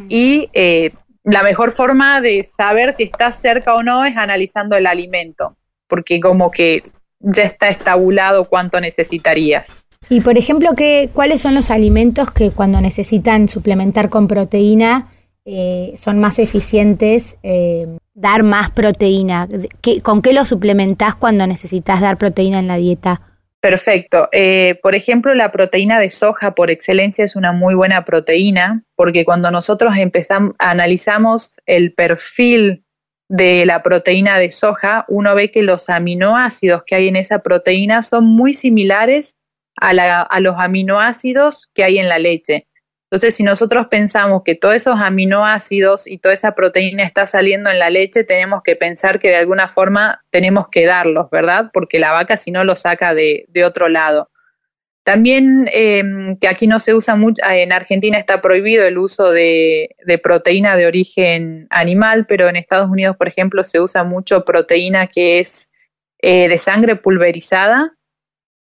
Y 0.09 0.49
eh, 0.51 0.91
la 1.23 1.41
mejor 1.41 1.71
forma 1.71 2.19
de 2.19 2.43
saber 2.43 2.91
si 2.91 3.03
estás 3.03 3.39
cerca 3.39 3.75
o 3.75 3.81
no 3.81 4.03
es 4.03 4.17
analizando 4.17 4.75
el 4.75 4.85
alimento, 4.85 5.55
porque 5.87 6.19
como 6.19 6.51
que 6.51 6.83
ya 7.21 7.43
está 7.43 7.69
estabulado 7.69 8.49
cuánto 8.49 8.81
necesitarías. 8.81 9.79
Y 10.09 10.19
por 10.19 10.37
ejemplo, 10.37 10.71
¿qué, 10.75 11.09
¿cuáles 11.13 11.39
son 11.39 11.55
los 11.55 11.71
alimentos 11.71 12.29
que 12.31 12.51
cuando 12.51 12.81
necesitan 12.81 13.47
suplementar 13.47 14.09
con 14.09 14.27
proteína 14.27 15.07
eh, 15.45 15.93
son 15.95 16.19
más 16.19 16.37
eficientes 16.39 17.37
eh, 17.41 17.87
dar 18.19 18.43
más 18.43 18.69
proteína? 18.69 19.47
¿Con 20.03 20.21
qué 20.21 20.33
lo 20.33 20.45
suplementás 20.45 21.15
cuando 21.15 21.47
necesitas 21.47 22.01
dar 22.01 22.17
proteína 22.17 22.59
en 22.59 22.67
la 22.67 22.75
dieta? 22.75 23.21
Perfecto. 23.61 24.29
Eh, 24.31 24.79
por 24.81 24.95
ejemplo, 24.95 25.33
la 25.35 25.51
proteína 25.51 25.99
de 25.99 26.09
soja 26.09 26.55
por 26.55 26.71
excelencia 26.71 27.25
es 27.25 27.35
una 27.35 27.51
muy 27.51 27.75
buena 27.75 28.05
proteína 28.05 28.83
porque 28.95 29.25
cuando 29.25 29.51
nosotros 29.51 29.97
empezamos, 29.97 30.53
analizamos 30.59 31.57
el 31.65 31.93
perfil 31.93 32.85
de 33.29 33.65
la 33.65 33.83
proteína 33.83 34.39
de 34.39 34.51
soja, 34.51 35.05
uno 35.07 35.35
ve 35.35 35.51
que 35.51 35.61
los 35.61 35.89
aminoácidos 35.89 36.83
que 36.85 36.95
hay 36.95 37.09
en 37.09 37.15
esa 37.15 37.39
proteína 37.39 38.01
son 38.01 38.25
muy 38.25 38.53
similares 38.53 39.37
a 39.81 40.39
los 40.41 40.55
aminoácidos 40.57 41.69
que 41.73 41.83
hay 41.83 41.99
en 41.99 42.09
la 42.09 42.19
leche. 42.19 42.67
Entonces, 43.11 43.35
si 43.35 43.43
nosotros 43.43 43.87
pensamos 43.87 44.43
que 44.45 44.53
todos 44.53 44.75
esos 44.75 44.99
aminoácidos 44.99 46.05
y 46.05 46.19
toda 46.19 46.35
esa 46.35 46.53
proteína 46.53 47.01
está 47.01 47.25
saliendo 47.25 47.71
en 47.71 47.79
la 47.79 47.89
leche, 47.89 48.23
tenemos 48.23 48.61
que 48.63 48.75
pensar 48.75 49.17
que 49.17 49.29
de 49.29 49.37
alguna 49.37 49.67
forma 49.67 50.23
tenemos 50.29 50.67
que 50.69 50.85
darlos, 50.85 51.27
¿verdad? 51.31 51.71
Porque 51.73 51.97
la 51.97 52.11
vaca 52.11 52.37
si 52.37 52.51
no 52.51 52.63
lo 52.63 52.75
saca 52.75 53.15
de, 53.15 53.47
otro 53.65 53.89
lado. 53.89 54.29
También 55.03 55.67
em, 55.73 56.37
que 56.37 56.47
aquí 56.47 56.67
no 56.67 56.79
se 56.79 56.93
usa 56.93 57.15
mucho, 57.15 57.41
en 57.49 57.71
Argentina 57.71 58.19
está 58.19 58.41
prohibido 58.41 58.85
el 58.85 58.99
uso 58.99 59.31
de, 59.31 59.89
proteína 60.21 60.77
de 60.77 60.85
origen 60.85 61.65
animal, 61.71 62.27
pero 62.27 62.47
en 62.47 62.57
Estados 62.57 62.91
Unidos, 62.91 63.17
por 63.17 63.27
ejemplo, 63.27 63.63
se 63.63 63.79
usa 63.79 64.03
mucho 64.03 64.45
proteína 64.45 65.07
que 65.07 65.39
es 65.39 65.71
eh, 66.21 66.47
de 66.47 66.57
sangre 66.59 66.95
pulverizada, 66.95 67.97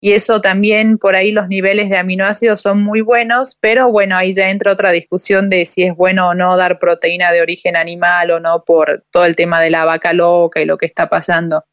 y 0.01 0.13
eso 0.13 0.41
también 0.41 0.99
por 0.99 1.17
ahí 1.17 1.33
los 1.33 1.49
niveles 1.49 1.91
de 1.91 1.99
aminoácidos 1.99 2.61
son 2.61 2.83
muy 2.83 3.01
buenos, 3.01 3.57
pero 3.61 3.91
bueno, 3.91 4.17
ahí 4.17 4.33
ya 4.33 4.51
entra 4.51 4.73
otra 4.73 4.93
discusión 4.93 5.51
de 5.51 5.65
si 5.65 5.83
es 5.83 5.97
bueno 5.97 6.29
o 6.29 6.35
no 6.35 6.57
dar 6.57 6.79
proteína 6.79 7.33
de 7.33 7.43
origen 7.43 7.75
animal 7.75 8.31
o 8.31 8.41
no 8.41 8.65
por 8.65 9.05
todo 9.11 9.25
el 9.25 9.35
tema 9.35 9.61
de 9.61 9.71
la 9.71 9.85
vaca 9.85 10.13
loca 10.13 10.61
y 10.61 10.67
lo 10.67 10.79
que 10.79 10.87
está 10.87 11.09
pasando. 11.09 11.65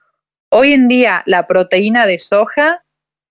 Hoy 0.49 0.73
en 0.73 0.87
día 0.87 1.21
la 1.27 1.45
proteína 1.45 2.07
de 2.07 2.17
soja 2.17 2.83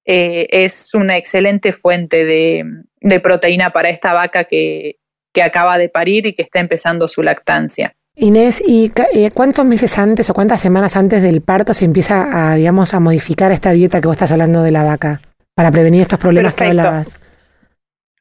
eh, 0.05 0.47
es 0.51 0.95
una 0.95 1.17
excelente 1.17 1.73
fuente 1.73 2.25
de, 2.25 3.21
proteína 3.21 3.71
para 3.71 3.89
esta 3.89 4.13
vaca 4.13 4.45
que 4.45 4.99
acaba 5.43 5.77
de 5.79 5.89
parir 5.89 6.27
y 6.27 6.35
que 6.35 6.43
está 6.43 6.61
empezando 6.61 7.09
su 7.09 7.23
lactancia. 7.23 7.97
Inés, 8.17 8.63
¿y 8.65 8.93
eh, 9.13 9.31
cuántos 9.33 9.65
meses 9.65 9.99
antes 9.99 10.31
o 10.31 10.35
cuántas 10.35 10.61
semanas 10.61 10.97
antes 10.97 11.21
del 11.21 11.41
parto 11.41 11.75
se 11.75 11.85
empieza 11.85 12.53
a, 12.53 12.55
digamos, 12.55 12.95
a 12.95 13.01
modificar 13.01 13.51
esta 13.51 13.73
dieta 13.73 14.01
que 14.01 14.07
vos 14.07 14.15
estás 14.15 14.31
hablando 14.31 14.63
de 14.63 14.71
la 14.71 14.85
vaca 14.85 15.21
para 15.55 15.73
prevenir 15.73 16.03
estos 16.03 16.21
problemas 16.21 16.55
que 16.55 16.65
hablabas? 16.65 17.19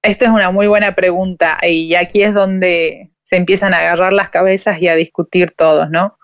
Esto 0.01 0.25
es 0.25 0.31
una 0.31 0.51
muy 0.51 0.67
buena 0.67 0.95
pregunta 0.95 1.59
y 1.61 1.93
aquí 1.93 2.23
es 2.23 2.33
donde 2.33 3.11
se 3.19 3.37
empiezan 3.37 3.73
a 3.73 3.79
agarrar 3.79 4.13
las 4.13 4.29
cabezas 4.29 4.81
y 4.81 4.87
a 4.87 4.95
discutir 4.95 5.51
todos, 5.51 5.89
¿no? 5.89 6.17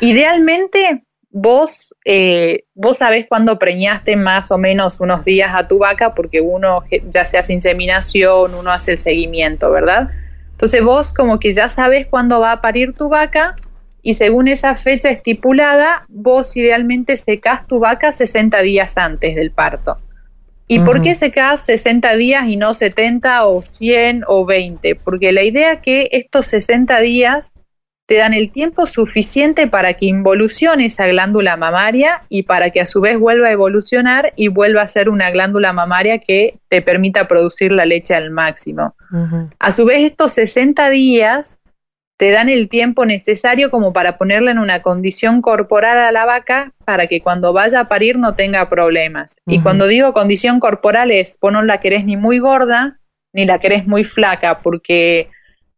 Idealmente, 0.00 1.04
vos, 1.30 1.94
eh, 2.04 2.64
vos 2.74 2.98
sabés 2.98 3.26
cuándo 3.26 3.58
preñaste 3.58 4.16
más 4.16 4.50
o 4.50 4.58
menos 4.58 5.00
unos 5.00 5.24
días 5.24 5.50
a 5.54 5.66
tu 5.66 5.78
vaca, 5.78 6.14
porque 6.14 6.42
uno 6.42 6.84
ya 7.08 7.24
se 7.24 7.38
hace 7.38 7.54
inseminación, 7.54 8.54
uno 8.54 8.70
hace 8.70 8.92
el 8.92 8.98
seguimiento, 8.98 9.70
¿verdad? 9.70 10.08
Entonces 10.58 10.82
vos 10.82 11.12
como 11.12 11.38
que 11.38 11.52
ya 11.52 11.68
sabés 11.68 12.08
cuándo 12.08 12.40
va 12.40 12.50
a 12.50 12.60
parir 12.60 12.92
tu 12.92 13.08
vaca 13.08 13.54
y 14.02 14.14
según 14.14 14.48
esa 14.48 14.74
fecha 14.74 15.08
estipulada, 15.08 16.04
vos 16.08 16.56
idealmente 16.56 17.16
secás 17.16 17.64
tu 17.68 17.78
vaca 17.78 18.12
60 18.12 18.60
días 18.62 18.98
antes 18.98 19.36
del 19.36 19.52
parto. 19.52 19.94
¿Y 20.66 20.80
por 20.80 21.00
qué 21.00 21.14
secás 21.14 21.64
60 21.64 22.16
días 22.16 22.48
y 22.48 22.56
no 22.56 22.74
70 22.74 23.46
o 23.46 23.62
100 23.62 24.24
o 24.26 24.44
20? 24.44 24.96
Porque 24.96 25.30
la 25.30 25.44
idea 25.44 25.74
es 25.74 25.80
que 25.80 26.08
estos 26.10 26.46
60 26.48 26.98
días 27.02 27.54
te 28.08 28.16
dan 28.16 28.32
el 28.32 28.50
tiempo 28.50 28.86
suficiente 28.86 29.66
para 29.66 29.92
que 29.92 30.06
involucione 30.06 30.86
esa 30.86 31.06
glándula 31.06 31.58
mamaria 31.58 32.22
y 32.30 32.44
para 32.44 32.70
que 32.70 32.80
a 32.80 32.86
su 32.86 33.02
vez 33.02 33.18
vuelva 33.18 33.48
a 33.48 33.52
evolucionar 33.52 34.32
y 34.34 34.48
vuelva 34.48 34.80
a 34.80 34.88
ser 34.88 35.10
una 35.10 35.30
glándula 35.30 35.74
mamaria 35.74 36.18
que 36.18 36.54
te 36.68 36.80
permita 36.80 37.28
producir 37.28 37.70
la 37.70 37.84
leche 37.84 38.14
al 38.14 38.30
máximo. 38.30 38.94
A 39.58 39.72
su 39.72 39.84
vez, 39.84 40.04
estos 40.04 40.32
60 40.32 40.88
días 40.88 41.60
te 42.16 42.30
dan 42.30 42.48
el 42.48 42.70
tiempo 42.70 43.04
necesario 43.04 43.70
como 43.70 43.92
para 43.92 44.16
ponerla 44.16 44.52
en 44.52 44.58
una 44.58 44.80
condición 44.80 45.42
corporal 45.42 45.98
a 45.98 46.10
la 46.10 46.24
vaca 46.24 46.72
para 46.86 47.08
que 47.08 47.20
cuando 47.20 47.52
vaya 47.52 47.80
a 47.80 47.88
parir 47.88 48.16
no 48.16 48.34
tenga 48.34 48.70
problemas. 48.70 49.36
Y 49.46 49.60
cuando 49.60 49.86
digo 49.86 50.14
condición 50.14 50.60
corporal 50.60 51.10
es, 51.10 51.38
vos 51.42 51.52
no 51.52 51.62
la 51.62 51.78
querés 51.78 52.06
ni 52.06 52.16
muy 52.16 52.38
gorda 52.38 53.00
ni 53.34 53.44
la 53.44 53.58
querés 53.58 53.86
muy 53.86 54.04
flaca, 54.04 54.60
porque 54.62 55.28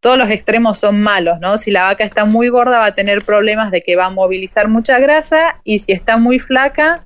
todos 0.00 0.16
los 0.16 0.30
extremos 0.30 0.78
son 0.78 1.00
malos, 1.00 1.38
¿no? 1.40 1.59
Si 1.59 1.71
la 1.71 1.85
vaca 1.85 2.04
está 2.04 2.25
muy 2.25 2.49
gorda 2.49 2.78
va 2.78 2.87
a 2.87 2.95
tener 2.95 3.23
problemas 3.23 3.71
de 3.71 3.83
que 3.83 3.97
va 3.97 4.07
a 4.07 4.11
movilizar 4.11 4.69
mucha 4.69 4.99
grasa 4.99 5.61
y 5.62 5.78
si 5.78 5.92
está 5.92 6.16
muy 6.16 6.38
flaca, 6.38 7.04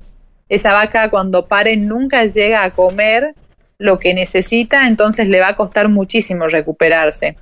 esa 0.49 0.73
vaca 0.73 1.11
cuando 1.11 1.47
pare 1.47 1.77
nunca 1.77 2.25
llega 2.25 2.63
a 2.63 2.71
comer 2.71 3.35
lo 3.79 3.99
que 3.99 4.15
necesita, 4.15 4.87
entonces 4.87 5.29
le 5.29 5.41
va 5.41 5.49
a 5.49 5.57
costar 5.57 5.89
muchísimo 5.89 6.47
recuperarse. 6.47 7.37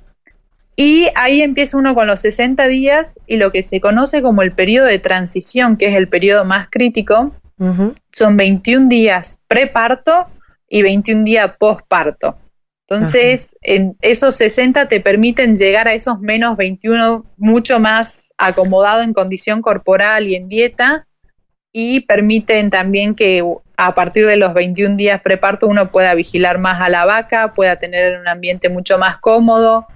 Y 0.75 1.09
ahí 1.13 1.41
empieza 1.41 1.77
uno 1.77 1.93
con 1.93 2.07
los 2.07 2.21
60 2.21 2.67
días 2.67 3.19
y 3.27 3.37
lo 3.37 3.51
que 3.51 3.61
se 3.61 3.79
conoce 3.79 4.23
como 4.23 4.41
el 4.41 4.53
periodo 4.53 4.87
de 4.87 4.97
transición, 4.97 5.77
que 5.77 5.87
es 5.87 5.95
el 5.95 6.09
periodo 6.09 6.45
más 6.45 6.67
crítico, 6.71 7.31
son 8.11 8.35
21 8.35 8.89
días 8.89 9.41
preparto 9.47 10.25
y 10.67 10.81
21 10.81 11.23
días 11.23 11.51
postparto. 11.59 12.35
Entonces, 12.89 13.57
en 13.61 13.95
esos 14.01 14.35
60 14.35 14.87
te 14.87 14.99
permiten 14.99 15.55
llegar 15.55 15.87
a 15.87 15.93
esos 15.93 16.19
menos 16.19 16.57
21 16.57 17.25
mucho 17.37 17.79
más 17.79 18.33
acomodado 18.37 19.01
en 19.01 19.13
condición 19.13 19.61
corporal 19.61 20.27
y 20.27 20.35
en 20.35 20.49
dieta 20.49 21.07
y 21.71 22.01
permiten 22.01 22.69
también 22.69 23.15
que 23.15 23.43
a 23.77 23.95
partir 23.95 24.27
de 24.27 24.37
los 24.37 24.53
21 24.53 24.95
días 24.95 25.21
preparto 25.21 25.67
uno 25.67 25.91
pueda 25.91 26.13
vigilar 26.13 26.59
más 26.59 26.81
a 26.81 26.89
la 26.89 27.05
vaca, 27.05 27.53
pueda 27.53 27.77
tener 27.77 28.19
un 28.19 28.27
ambiente 28.27 28.69
mucho 28.69 28.99
más 28.99 29.17
cómodo, 29.17 29.87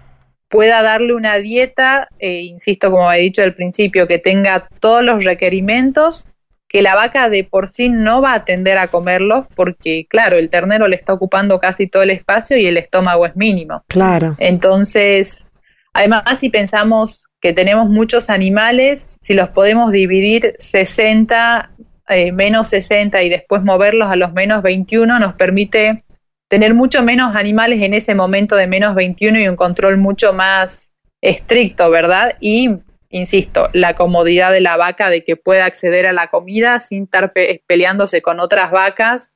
pueda 0.47 0.81
darle 0.81 1.13
una 1.13 1.35
dieta, 1.35 2.07
eh, 2.19 2.41
insisto 2.41 2.89
como 2.89 3.11
he 3.11 3.19
dicho 3.19 3.43
al 3.43 3.53
principio, 3.53 4.07
que 4.07 4.17
tenga 4.17 4.67
todos 4.79 5.03
los 5.03 5.23
requerimientos 5.23 6.29
que 6.67 6.81
la 6.81 6.95
vaca 6.95 7.29
de 7.29 7.43
por 7.43 7.67
sí 7.67 7.89
no 7.89 8.21
va 8.21 8.33
a 8.33 8.45
tender 8.45 8.77
a 8.77 8.87
comerlo 8.87 9.47
porque, 9.55 10.05
claro, 10.09 10.37
el 10.37 10.49
ternero 10.49 10.87
le 10.87 10.95
está 10.95 11.13
ocupando 11.13 11.59
casi 11.59 11.87
todo 11.87 12.03
el 12.03 12.09
espacio 12.09 12.57
y 12.57 12.65
el 12.65 12.77
estómago 12.77 13.25
es 13.25 13.35
mínimo. 13.35 13.83
Claro. 13.87 14.35
Entonces, 14.37 15.47
además, 15.93 16.23
si 16.39 16.49
pensamos 16.49 17.27
que 17.39 17.53
tenemos 17.53 17.89
muchos 17.89 18.29
animales, 18.29 19.15
si 19.21 19.33
los 19.33 19.49
podemos 19.49 19.91
dividir 19.91 20.55
60, 20.57 21.71
eh, 22.09 22.31
menos 22.31 22.69
60 22.69 23.21
y 23.23 23.29
después 23.29 23.63
moverlos 23.63 24.11
a 24.11 24.15
los 24.15 24.33
menos 24.33 24.61
21, 24.61 25.19
nos 25.19 25.35
permite 25.35 26.03
tener 26.49 26.73
mucho 26.73 27.03
menos 27.03 27.35
animales 27.35 27.81
en 27.81 27.93
ese 27.93 28.15
momento 28.15 28.55
de 28.55 28.67
menos 28.67 28.95
21 28.95 29.39
y 29.39 29.47
un 29.47 29.55
control 29.55 29.97
mucho 29.97 30.33
más 30.33 30.93
estricto, 31.21 31.89
¿verdad? 31.89 32.35
Y 32.39 32.69
insisto, 33.09 33.69
la 33.73 33.95
comodidad 33.95 34.51
de 34.51 34.61
la 34.61 34.77
vaca 34.77 35.09
de 35.09 35.23
que 35.23 35.35
pueda 35.35 35.65
acceder 35.65 36.05
a 36.05 36.13
la 36.13 36.27
comida 36.27 36.79
sin 36.79 37.03
estar 37.03 37.33
peleándose 37.65 38.21
con 38.21 38.39
otras 38.39 38.71
vacas, 38.71 39.33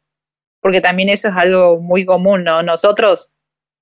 porque 0.61 0.81
también 0.81 1.09
eso 1.09 1.29
es 1.29 1.35
algo 1.35 1.79
muy 1.79 2.05
común, 2.05 2.43
¿no? 2.43 2.63
Nosotros, 2.63 3.31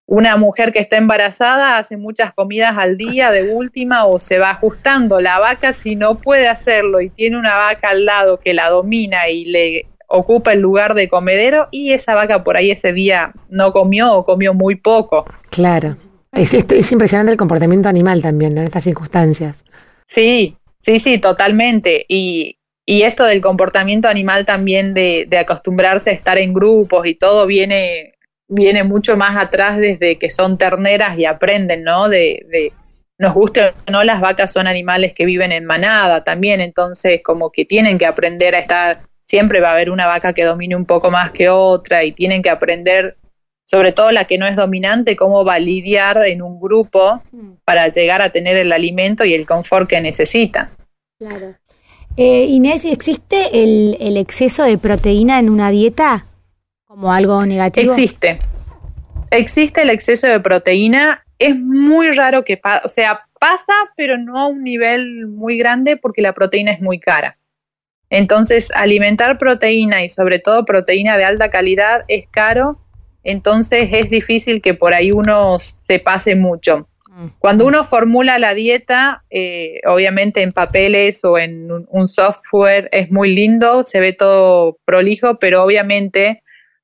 una 0.06 0.38
mujer 0.38 0.72
que 0.72 0.80
está 0.80 0.98
embarazada 0.98 1.78
hace 1.78 1.98
muchas 1.98 2.34
comidas 2.34 2.78
al 2.78 2.98
día 2.98 3.32
de 3.32 3.54
última 3.54 4.06
o 4.06 4.20
se 4.20 4.40
va 4.40 4.52
ajustando. 4.52 5.20
La 5.22 5.40
vaca 5.40 5.74
si 5.74 5.96
no 5.96 6.16
puede 6.16 6.48
hacerlo 6.48 7.02
y 7.02 7.10
tiene 7.10 7.38
una 7.38 7.56
vaca 7.58 7.90
al 7.90 8.06
lado 8.06 8.40
que 8.40 8.54
la 8.54 8.70
domina 8.70 9.30
y 9.30 9.46
le 9.46 9.86
ocupa 10.08 10.54
el 10.54 10.60
lugar 10.60 10.96
de 10.96 11.08
comedero 11.08 11.68
y 11.70 11.94
esa 11.94 12.16
vaca 12.16 12.44
por 12.44 12.58
ahí 12.58 12.72
ese 12.72 12.92
día 12.92 13.34
no 13.50 13.72
comió 13.72 14.14
o 14.14 14.26
comió 14.26 14.54
muy 14.54 14.76
poco. 14.76 15.26
Claro. 15.52 15.98
Es, 16.32 16.54
es, 16.54 16.92
impresionante 16.92 17.32
el 17.32 17.38
comportamiento 17.38 17.90
animal 17.90 18.22
también 18.22 18.58
en 18.58 18.66
estas 18.66 18.84
circunstancias. 18.84 19.66
Sí, 20.06 20.56
sí, 20.80 21.00
sí, 21.00 21.18
totalmente. 21.18 22.06
Y, 22.08 22.58
y 22.86 23.04
esto 23.04 23.26
del 23.26 23.42
comportamiento 23.42 24.08
animal 24.08 24.46
también 24.46 24.94
de, 24.94 25.26
de, 25.28 25.38
acostumbrarse 25.38 26.12
a 26.12 26.14
estar 26.14 26.38
en 26.38 26.54
grupos 26.54 27.08
y 27.08 27.16
todo 27.16 27.48
viene, 27.48 28.10
viene 28.48 28.84
mucho 28.84 29.18
más 29.18 29.44
atrás 29.44 29.80
desde 29.80 30.18
que 30.18 30.30
son 30.30 30.58
terneras 30.58 31.18
y 31.18 31.26
aprenden, 31.26 31.84
¿no? 31.84 32.10
De, 32.10 32.46
de 32.50 32.74
nos 33.20 33.34
guste 33.34 33.74
o 33.88 33.92
no, 33.92 34.04
las 34.04 34.22
vacas 34.22 34.52
son 34.52 34.66
animales 34.66 35.14
que 35.14 35.26
viven 35.26 35.52
en 35.52 35.66
manada 35.66 36.24
también, 36.24 36.62
entonces 36.62 37.22
como 37.22 37.52
que 37.52 37.66
tienen 37.66 37.98
que 37.98 38.06
aprender 38.06 38.56
a 38.56 38.60
estar, 38.60 39.02
siempre 39.20 39.60
va 39.60 39.70
a 39.70 39.74
haber 39.74 39.92
una 39.92 40.08
vaca 40.08 40.34
que 40.34 40.46
domine 40.46 40.76
un 40.76 40.86
poco 40.86 41.12
más 41.12 41.32
que 41.32 41.50
otra 41.50 42.06
y 42.06 42.14
tienen 42.14 42.42
que 42.42 42.50
aprender 42.50 43.12
sobre 43.70 43.92
todo 43.92 44.12
la 44.12 44.26
que 44.26 44.40
no 44.40 44.48
es 44.48 44.56
dominante, 44.56 45.16
cómo 45.16 45.46
va 45.46 45.56
a 45.56 45.60
lidiar 45.60 46.26
en 46.26 46.42
un 46.42 46.60
grupo 46.60 47.22
mm. 47.32 47.52
para 47.66 47.88
llegar 47.90 48.20
a 48.20 48.32
tener 48.32 48.58
el 48.58 48.72
alimento 48.72 49.26
y 49.26 49.36
el 49.36 49.46
confort 49.46 49.88
que 49.88 50.02
necesita. 50.02 50.72
Claro. 51.20 51.54
Eh, 52.18 52.46
Inés, 52.46 52.84
¿existe 52.86 53.62
el, 53.64 53.96
el, 54.00 54.18
exceso 54.18 54.64
de 54.64 54.80
proteína 54.80 55.38
en 55.38 55.52
una 55.52 55.70
dieta 55.70 56.26
como 56.86 57.14
algo 57.14 57.46
negativo? 57.46 57.92
Existe. 57.92 58.40
Existe 59.30 59.84
el 59.84 59.92
exceso 59.92 60.26
de 60.26 60.40
proteína. 60.40 61.24
Es 61.38 61.56
muy 61.56 62.10
raro 62.10 62.44
que 62.44 62.60
o 62.84 62.90
sea, 62.90 63.28
pasa, 63.40 63.74
pero 63.96 64.18
no 64.18 64.40
a 64.40 64.48
un 64.48 64.64
nivel 64.64 65.28
muy 65.28 65.60
grande 65.60 65.96
porque 65.96 66.24
la 66.24 66.34
proteína 66.34 66.72
es 66.72 66.82
muy 66.82 67.00
cara. 67.00 67.38
Entonces, 68.10 68.72
alimentar 68.74 69.38
proteína 69.38 70.04
y 70.04 70.10
sobre 70.10 70.40
todo 70.40 70.66
proteína 70.66 71.18
de 71.18 71.26
alta 71.26 71.52
calidad 71.52 72.04
es 72.08 72.28
caro 72.28 72.80
entonces 73.24 73.90
es 73.92 74.10
difícil 74.10 74.62
que 74.62 74.74
por 74.74 74.94
ahí 74.94 75.12
uno 75.12 75.60
se 75.60 76.00
pase 76.00 76.36
mucho. 76.36 76.88
Mm. 77.10 77.28
Cuando 77.40 77.66
uno 77.66 77.84
formula 77.84 78.40
la 78.40 78.54
dieta, 78.54 79.24
eh, 79.30 79.82
obviamente 79.86 80.42
en 80.42 80.54
papeles 80.54 81.24
o 81.26 81.38
en 81.38 81.70
un, 81.72 82.08
software 82.08 82.90
es 82.92 83.12
muy 83.12 83.34
lindo, 83.34 83.84
se 83.84 84.00
ve 84.00 84.14
todo 84.14 84.78
prolijo, 84.86 85.38
pero 85.38 85.64
obviamente 85.64 86.44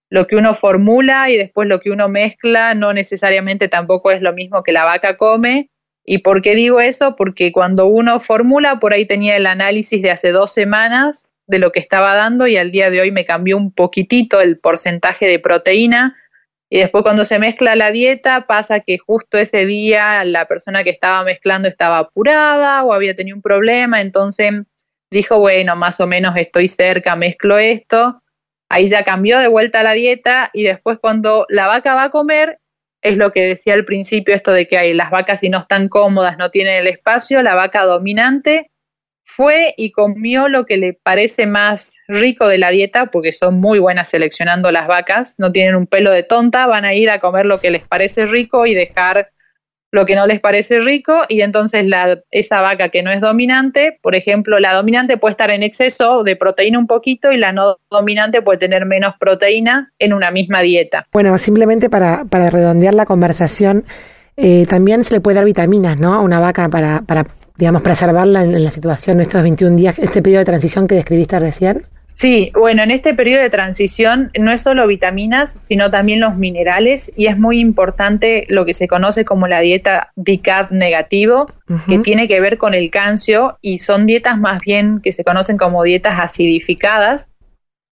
lo 0.10 0.27
que 0.27 0.36
uno 0.36 0.54
formula 0.54 1.30
y 1.30 1.38
después 1.38 1.68
lo 1.68 1.80
que 1.80 1.89
uno 1.89 2.10
mezcla 2.10 2.74
no 2.74 2.94
necesariamente 2.94 3.68
tampoco 3.70 4.12
es 4.12 4.22
lo 4.22 4.34
mismo 4.34 4.63
que 4.63 4.72
la 4.72 4.86
vaca 4.86 5.18
come. 5.18 5.70
¿Y 6.08 6.20
por 6.20 6.44
qué 6.44 6.54
digo 6.54 6.80
eso? 6.80 7.15
Porque 7.15 7.51
cuando 7.51 7.88
uno 7.88 8.20
formula, 8.20 8.80
por 8.80 8.94
ahí 8.94 9.08
tenía 9.08 9.36
el 9.36 9.48
análisis 9.48 10.04
de 10.04 10.12
hace 10.12 10.32
dos 10.32 10.54
semanas 10.54 11.36
de 11.48 11.58
lo 11.58 11.72
que 11.72 11.80
estaba 11.80 12.13
dando 12.15 12.46
y 12.46 12.58
al 12.58 12.70
día 12.70 12.92
de 12.92 13.01
hoy 13.01 13.12
me 13.12 13.25
cambió 13.25 13.58
un 13.58 13.72
poquitito 13.72 14.39
el 14.42 14.60
porcentaje 14.60 15.25
de 15.25 15.39
proteína 15.39 16.15
y 16.70 16.80
después 16.80 17.04
cuando 17.04 17.26
se 17.26 17.40
mezcla 17.40 17.76
la 17.76 17.92
dieta 17.92 18.48
pasa 18.48 18.80
que 18.80 18.98
justo 18.98 19.38
ese 19.38 19.66
día 19.66 20.24
la 20.24 20.46
persona 20.46 20.84
que 20.84 20.90
estaba 20.90 21.24
mezclando 21.24 21.68
estaba 21.68 22.00
apurada 22.00 22.84
o 22.84 22.94
había 22.94 23.16
tenido 23.16 23.36
un 23.36 23.42
problema, 23.42 24.02
entonces 24.02 24.52
dijo, 25.12 25.40
bueno, 25.40 25.76
más 25.76 26.00
o 26.00 26.08
menos 26.08 26.36
estoy 26.38 26.68
cerca, 26.68 27.16
mezclo 27.16 27.58
esto. 27.58 28.22
Ahí 28.68 28.88
ya 28.88 29.04
cambió 29.04 29.40
de 29.40 29.48
vuelta 29.48 29.84
la 29.84 29.94
dieta 29.94 30.50
y 30.54 30.64
después 30.64 30.98
cuando 31.00 31.46
la 31.50 31.68
vaca 31.68 31.94
va 31.94 32.06
a 32.06 32.10
comer, 32.10 32.60
es 33.02 33.18
lo 33.18 33.32
que 33.32 33.46
decía 33.46 33.76
al 33.76 33.86
principio, 33.86 34.34
esto 34.34 34.52
de 34.52 34.68
que 34.68 34.80
hay 34.80 34.94
las 34.94 35.12
vacas 35.12 35.42
si 35.42 35.50
no 35.50 35.60
están 35.60 35.88
cómodas, 35.88 36.38
no 36.38 36.50
tienen 36.50 36.76
el 36.76 36.88
espacio, 36.88 37.44
la 37.44 37.54
vaca 37.54 37.84
dominante 37.84 38.72
fue 39.25 39.74
y 39.75 39.91
comió 39.91 40.48
lo 40.48 40.65
que 40.65 40.77
le 40.77 40.94
parece 40.94 41.46
más 41.46 41.98
rico 42.08 42.48
de 42.48 42.58
la 42.58 42.70
dieta, 42.70 43.08
porque 43.08 43.34
son 43.34 43.60
muy 43.60 43.79
buenas 43.79 44.10
seleccionando 44.10 44.72
las 44.72 44.88
vacas, 44.88 45.36
no 45.39 45.51
tienen 45.51 45.75
un 45.75 45.88
pelo 45.88 46.12
de 46.12 46.24
tonta, 46.24 46.67
van 46.67 46.86
a 46.86 46.94
ir 46.94 47.10
a 47.10 47.20
comer 47.20 47.46
lo 47.46 47.60
que 47.60 47.72
les 47.72 47.82
parece 47.82 48.25
rico 48.25 48.65
y 48.65 48.74
dejar 48.74 49.27
lo 49.91 50.05
que 50.05 50.15
no 50.15 50.27
les 50.27 50.41
parece 50.41 50.82
rico, 50.82 51.24
y 51.29 51.39
entonces 51.39 51.88
la, 51.88 52.20
esa 52.29 52.60
vaca 52.60 52.89
que 52.89 53.01
no 53.01 53.12
es 53.12 53.22
dominante, 53.22 53.98
por 54.01 54.13
ejemplo, 54.13 54.60
la 54.60 54.74
dominante 54.74 55.15
puede 55.15 55.32
estar 55.32 55.51
en 55.51 55.63
exceso 55.63 56.24
de 56.24 56.36
proteína 56.36 56.79
un 56.79 56.88
poquito 56.88 57.32
y 57.32 57.38
la 57.38 57.53
no 57.53 57.77
dominante 57.89 58.41
puede 58.41 58.58
tener 58.58 58.86
menos 58.86 59.15
proteína 59.17 59.94
en 59.98 60.13
una 60.13 60.32
misma 60.32 60.62
dieta. 60.62 61.08
Bueno, 61.13 61.38
simplemente 61.38 61.89
para, 61.89 62.25
para 62.25 62.50
redondear 62.50 62.94
la 62.94 63.05
conversación, 63.05 63.86
eh, 64.36 64.65
también 64.67 65.05
se 65.05 65.13
le 65.13 65.22
puede 65.22 65.36
dar 65.36 65.46
vitaminas, 65.46 65.98
¿no? 65.98 66.13
A 66.13 66.20
una 66.20 66.41
vaca 66.41 66.67
para, 66.67 67.01
para 67.01 67.25
digamos, 67.58 67.82
preservarla 67.82 68.44
en, 68.44 68.64
la 68.64 68.72
situación, 68.72 69.22
estos 69.22 69.42
21 69.42 69.76
días, 69.76 70.00
este 70.00 70.22
periodo 70.22 70.40
de 70.40 70.46
transición 70.46 70.88
que 70.88 70.96
describiste 70.96 71.40
recién? 71.40 71.84
Sí, 72.18 72.52
bueno, 72.54 72.82
en 72.82 72.92
este 72.92 73.14
periodo 73.14 73.42
de 73.42 73.50
transición 73.50 74.32
no 74.40 74.52
es 74.52 74.62
solo 74.62 74.88
vitaminas, 74.88 75.58
sino 75.60 75.92
también 75.92 76.22
los 76.22 76.38
minerales 76.38 77.12
y 77.18 77.28
es 77.28 77.38
muy 77.38 77.60
importante 77.60 78.46
lo 78.48 78.66
que 78.66 78.72
se 78.72 78.88
conoce 78.88 79.26
como 79.26 79.48
la 79.48 79.60
dieta 79.60 80.14
DICAD 80.16 80.70
negativo, 80.70 81.48
que 81.90 82.00
tiene 82.00 82.30
que 82.30 82.40
ver 82.40 82.58
con 82.58 82.74
el 82.74 82.90
calcio 82.90 83.58
y 83.62 83.80
son 83.80 84.06
dietas 84.06 84.38
más 84.38 84.62
bien 84.62 84.98
que 85.00 85.12
se 85.12 85.26
conocen 85.26 85.58
como 85.58 85.84
dietas 85.84 86.18
acidificadas, 86.18 87.32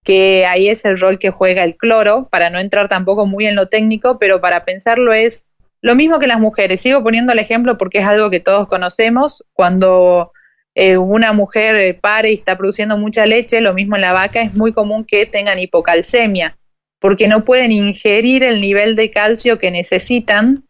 que 0.04 0.47
ahí 0.47 0.69
es 0.69 0.85
el 0.85 1.00
rol 1.00 1.19
que 1.19 1.31
juega 1.31 1.64
el 1.64 1.76
cloro, 1.76 2.28
para 2.31 2.49
no 2.49 2.61
entrar 2.61 2.88
tampoco 2.88 3.26
muy 3.26 3.47
en 3.47 3.57
lo 3.57 3.69
técnico, 3.69 4.19
pero 4.19 4.40
para 4.40 4.64
pensarlo 4.64 5.12
es 5.12 5.49
lo 5.82 5.96
mismo 5.96 6.18
que 6.18 6.28
las 6.28 6.40
mujeres. 6.40 6.80
Sigo 6.80 7.02
poniendo 7.02 7.32
el 7.32 7.40
ejemplo 7.40 7.76
porque 7.76 7.98
es 7.98 8.06
algo 8.06 8.30
que 8.30 8.40
todos 8.40 8.68
conocemos. 8.68 9.44
Cuando 9.52 10.32
eh, 10.74 10.96
una 10.96 11.32
mujer 11.32 11.74
eh, 11.76 11.92
pare 11.92 12.30
y 12.30 12.34
está 12.34 12.56
produciendo 12.56 12.96
mucha 12.96 13.26
leche, 13.26 13.60
lo 13.60 13.74
mismo 13.74 13.96
en 13.96 14.02
la 14.02 14.12
vaca, 14.12 14.40
es 14.40 14.54
muy 14.54 14.72
común 14.72 15.04
que 15.04 15.26
tengan 15.26 15.58
hipocalcemia, 15.58 16.56
porque 17.00 17.26
no 17.26 17.44
pueden 17.44 17.72
ingerir 17.72 18.44
el 18.44 18.60
nivel 18.60 18.94
de 18.94 19.10
calcio 19.10 19.58
que 19.58 19.72
necesitan 19.72 20.64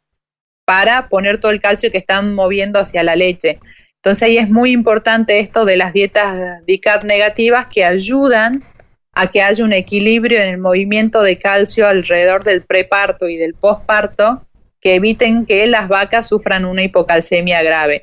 para 0.64 1.08
poner 1.08 1.38
todo 1.38 1.52
el 1.52 1.60
calcio 1.60 1.90
que 1.90 1.98
están 1.98 2.34
moviendo 2.34 2.80
hacia 2.80 3.02
la 3.02 3.14
leche. 3.14 3.60
Entonces 3.96 4.22
ahí 4.22 4.38
es 4.38 4.48
muy 4.48 4.72
importante 4.72 5.40
esto 5.40 5.66
de 5.66 5.76
las 5.76 5.92
dietas 5.92 6.64
DICAT 6.66 7.04
negativas 7.04 7.66
que 7.66 7.84
ayudan 7.84 8.64
a 9.12 9.26
que 9.26 9.42
haya 9.42 9.62
un 9.62 9.74
equilibrio 9.74 10.40
en 10.40 10.48
el 10.48 10.58
movimiento 10.58 11.22
de 11.22 11.38
calcio 11.38 11.86
alrededor 11.86 12.44
del 12.44 12.62
preparto 12.62 13.28
y 13.28 13.36
del 13.36 13.54
posparto 13.54 14.46
que 14.82 14.96
eviten 14.96 15.46
que 15.46 15.66
las 15.66 15.88
vacas 15.88 16.28
sufran 16.28 16.66
una 16.66 16.82
hipocalcemia 16.82 17.62
grave. 17.62 18.02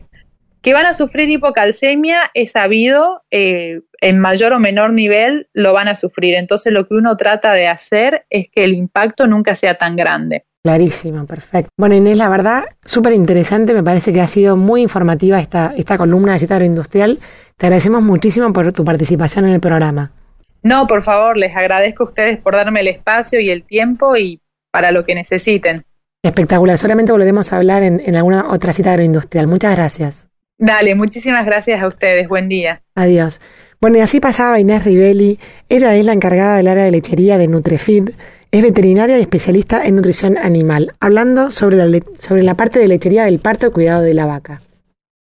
Que 0.61 0.73
van 0.73 0.85
a 0.85 0.93
sufrir 0.93 1.29
hipocalcemia 1.29 2.31
es 2.33 2.51
sabido, 2.53 3.21
eh, 3.31 3.81
en 4.01 4.19
mayor 4.19 4.53
o 4.53 4.59
menor 4.59 4.93
nivel 4.93 5.49
lo 5.53 5.73
van 5.73 5.87
a 5.89 5.95
sufrir. 5.95 6.35
Entonces 6.35 6.73
lo 6.73 6.87
que 6.87 6.95
uno 6.95 7.15
trata 7.17 7.53
de 7.53 7.67
hacer 7.67 8.25
es 8.29 8.49
que 8.49 8.63
el 8.63 8.73
impacto 8.73 9.27
nunca 9.27 9.55
sea 9.55 9.75
tan 9.75 9.95
grande. 9.95 10.45
Clarísimo, 10.63 11.25
perfecto. 11.25 11.69
Bueno, 11.77 11.95
Inés, 11.95 12.17
la 12.17 12.27
verdad, 12.27 12.65
súper 12.83 13.13
interesante. 13.13 13.73
Me 13.73 13.83
parece 13.83 14.11
que 14.11 14.19
ha 14.19 14.27
sido 14.27 14.57
muy 14.57 14.81
informativa 14.81 15.39
esta, 15.39 15.73
esta 15.77 15.97
columna 15.97 16.33
de 16.33 16.39
cita 16.39 16.55
agroindustrial. 16.55 17.19
Te 17.55 17.67
agradecemos 17.67 18.03
muchísimo 18.03 18.51
por 18.51 18.71
tu 18.73 18.83
participación 18.83 19.45
en 19.45 19.51
el 19.51 19.61
programa. 19.61 20.11
No, 20.61 20.87
por 20.87 21.01
favor, 21.01 21.37
les 21.37 21.55
agradezco 21.55 22.03
a 22.03 22.07
ustedes 22.07 22.37
por 22.37 22.55
darme 22.55 22.81
el 22.81 22.87
espacio 22.87 23.39
y 23.39 23.49
el 23.49 23.63
tiempo 23.63 24.17
y 24.17 24.41
para 24.71 24.91
lo 24.91 25.05
que 25.05 25.15
necesiten. 25.15 25.85
Espectacular. 26.23 26.77
Solamente 26.77 27.11
volveremos 27.11 27.53
a 27.53 27.57
hablar 27.57 27.83
en, 27.83 28.01
en 28.05 28.15
alguna 28.15 28.51
otra 28.51 28.73
cita 28.73 28.91
agroindustrial. 28.91 29.47
Muchas 29.47 29.75
gracias. 29.75 30.29
Dale, 30.57 30.93
muchísimas 30.93 31.45
gracias 31.45 31.81
a 31.81 31.87
ustedes. 31.87 32.27
Buen 32.27 32.47
día. 32.47 32.81
Adiós. 32.93 33.39
Bueno, 33.79 33.97
y 33.97 34.01
así 34.01 34.19
pasaba 34.19 34.59
Inés 34.59 34.83
Rivelli. 34.83 35.39
Ella 35.69 35.95
es 35.95 36.05
la 36.05 36.11
encargada 36.11 36.57
del 36.57 36.67
área 36.67 36.83
de 36.83 36.91
lechería 36.91 37.37
de 37.37 37.47
Nutrefeed. 37.47 38.09
Es 38.51 38.61
veterinaria 38.61 39.17
y 39.17 39.21
especialista 39.21 39.85
en 39.85 39.95
nutrición 39.95 40.37
animal, 40.37 40.93
hablando 40.99 41.51
sobre 41.51 41.77
la, 41.77 41.99
sobre 42.17 42.43
la 42.43 42.55
parte 42.55 42.79
de 42.79 42.89
lechería 42.89 43.23
del 43.23 43.39
parto 43.39 43.67
y 43.67 43.71
cuidado 43.71 44.01
de 44.01 44.13
la 44.13 44.25
vaca. 44.25 44.61